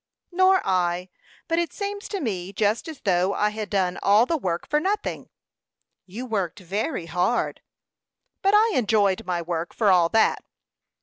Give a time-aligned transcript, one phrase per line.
[0.31, 1.09] "Nor I;
[1.47, 4.79] but it seems to me just as though I had done all the work for
[4.79, 5.29] nothing."
[6.07, 7.61] "You worked very hard."
[8.41, 10.43] "But I enjoyed my work, for all that."